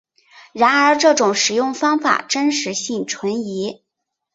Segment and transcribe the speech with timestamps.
[0.51, 3.83] 然而这种食用方法真实性存疑。